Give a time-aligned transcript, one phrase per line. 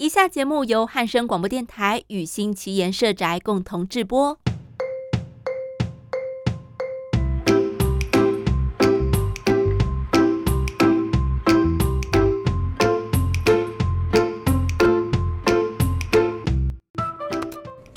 [0.00, 4.38] 以下节目由汉声广播电台与新奇言社宅共同制播。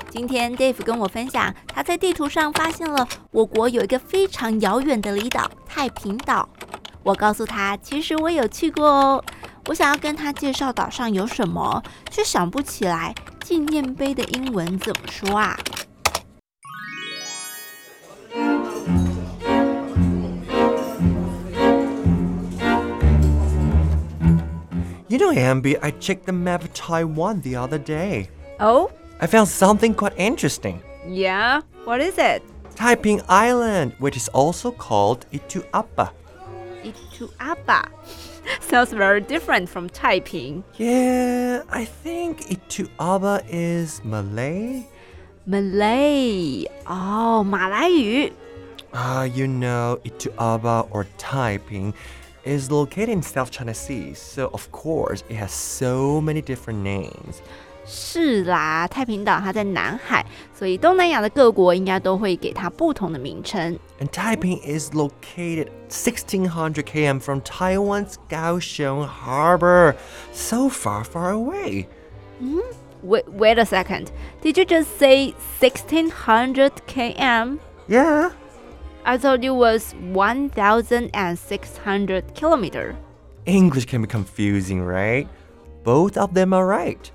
[0.10, 6.50] 今天 Dave 跟我分享，他在地图上发现了我国有一个非常遥远的离岛——太平岛。
[7.02, 9.24] 我告诉他，其实我有去过哦。
[9.66, 15.58] 我想要跟他介绍岛上有什么，却想不起来纪念碑的英文怎么说啊
[25.08, 28.28] ？You know, Aenbie, I checked the map of Taiwan the other day.
[28.60, 28.90] Oh?
[29.20, 30.80] I found something quite interesting.
[31.08, 31.62] Yeah?
[31.86, 32.42] What is it?
[32.76, 36.12] Taiping Island, which is also called Itu Aba.
[36.84, 37.86] Ituapa?
[38.62, 40.64] Sounds very different from Taiping.
[40.78, 44.88] Yeah, I think Itu Aba is Malay.
[45.46, 46.66] Malay.
[46.88, 48.32] Oh, 马来语.
[48.94, 51.94] Ah, uh, you know, Itu Aba or Taiping
[52.46, 57.42] is located in South China Sea, so of course it has so many different names.
[57.85, 63.79] 是啦，太平岛它在南海，所以东南亚的各国应该都会给它不同的名称。
[63.99, 69.97] And Taiping is located 1600 km from Taiwan's Kaohsiung Harbor,
[70.33, 71.89] so far, far away.
[72.39, 72.61] Hmm?
[73.03, 74.13] Wait, wait a second.
[74.43, 77.59] Did you just say 1600 km?
[77.89, 78.33] Yeah.
[79.05, 82.97] I thought it was 1600 kilometer.
[83.47, 85.27] English can be confusing, right?
[85.85, 87.11] Both of them are right.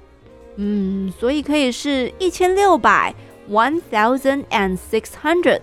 [0.57, 3.13] 嗯，所以可以是一千六百
[3.49, 5.61] one thousand and six hundred，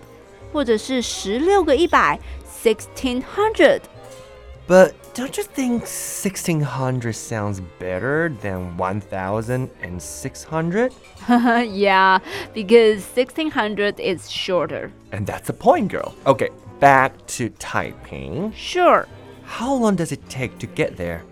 [0.51, 2.19] 或者是十六个一百
[2.63, 10.91] sixteen hundred。But don't you think 1600 sounds better than 1600?
[11.27, 12.19] yeah,
[12.53, 14.91] because 1600 is shorter.
[15.11, 16.13] And that's the point, girl.
[16.25, 18.53] Okay, back to Taiping.
[18.55, 19.07] Sure.
[19.43, 21.23] How long does it take to get there?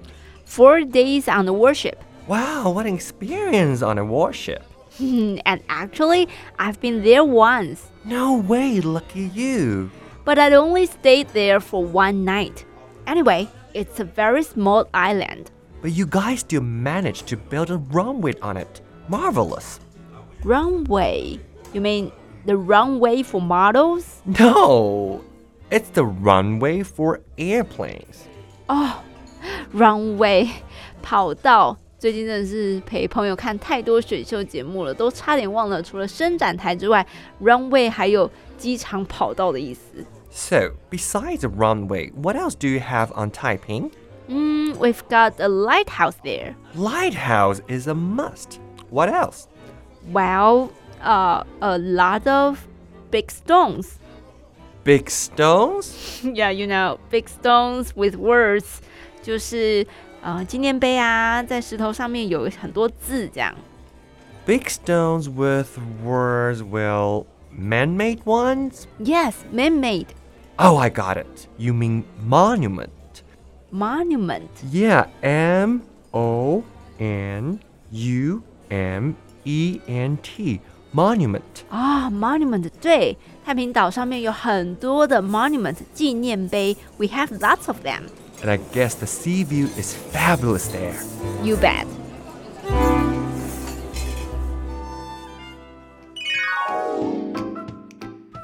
[0.43, 2.03] Four days on the warship.
[2.26, 4.64] Wow, what an experience on a warship.
[4.98, 7.86] and actually, I've been there once.
[8.04, 9.90] No way, lucky you.
[10.24, 12.64] But I'd only stayed there for one night.
[13.06, 15.50] Anyway, it's a very small island.
[15.82, 18.80] But you guys still managed to build a runway on it.
[19.08, 19.80] Marvelous.
[20.42, 21.38] Runway?
[21.74, 22.10] You mean
[22.46, 24.22] the runway for models?
[24.38, 25.22] No,
[25.70, 28.26] it's the runway for airplanes.
[28.70, 29.02] Oh,
[29.74, 30.50] runway
[31.02, 37.05] 跑道最近真的是陪朋友看太多选秀节目了，都差点忘了除了伸展台之外，
[37.41, 40.05] runway 还有机场跑道的意思。
[40.31, 43.91] So, besides the runway, what else do you have on Taiping?
[44.29, 46.53] Mm, we've got a lighthouse there.
[46.75, 48.59] Lighthouse is a must.
[48.91, 49.47] What else?
[50.13, 50.69] Well,
[51.03, 52.67] uh, a lot of
[53.11, 53.97] big stones.
[54.83, 56.21] Big stones?
[56.23, 58.81] yeah, you know, big stones with words.
[59.21, 59.85] 就是
[60.23, 63.53] 呃纪念碑啊，在石头上面有很多字这样。
[64.45, 68.85] Big stones with words, well, man-made ones?
[68.99, 70.07] Yes, man-made.
[70.57, 71.47] Oh, I got it.
[71.57, 72.89] You mean monument.
[73.71, 74.49] Monument.
[74.71, 76.63] Yeah, M O
[76.97, 77.59] N
[77.91, 79.13] U M
[79.45, 80.61] E N T.
[80.91, 81.41] Monument.
[81.69, 83.15] 啊、oh,，monument 对，
[83.45, 88.01] 太平岛上面有很多的 monument 纪念碑，we have lots of them.
[88.42, 90.94] And I guess the sea view is fabulous there.
[91.42, 91.86] You bet.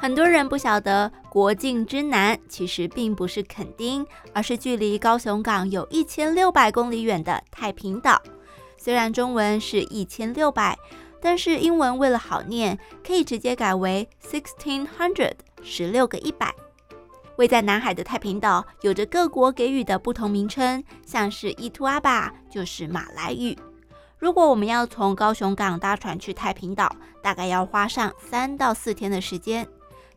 [0.00, 8.20] 很多人不晓得，国境之南其实并不是垦丁，而是距离高雄港有一千六百公里远的太平岛。
[8.78, 10.78] 虽然中文是一千六百，
[11.20, 16.54] 但是英文为了好念，可以直接改为 sixteen hundred，十六个一百。
[17.40, 23.56] 位在南海的太平岛有着各国给予的不同名称，像是伊图阿巴就是马来语。
[24.18, 29.66] 如果我们要从高雄港搭船去太平岛，大概要花上三到四天的时间。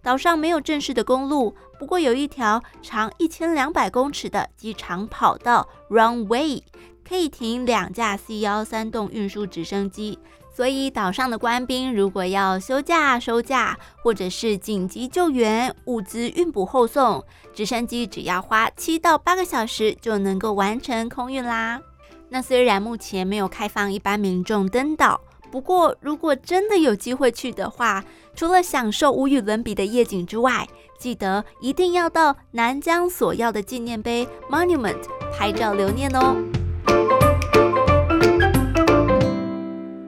[0.01, 6.61] 岛上没有正式的公路，不过有一条长一千两百公尺的机场跑道 （runway），
[7.07, 10.19] 可以停两架 C 幺三栋运输直升机。
[10.55, 21.81] 所以岛上的官兵如果要休假、收假，或者是紧急救援、物资运补后送，直升机只要花七到八个小时就能够完成空运啦。
[22.29, 25.19] 那虽然目前没有开放一般民众登岛，
[25.51, 28.03] 不过如果真的有机会去的话，
[28.35, 30.67] 除了享受无与伦比的夜景之外，
[30.99, 35.01] 记得一定要到南疆索要的纪念碑 Monument
[35.35, 36.35] 拍照留念哦。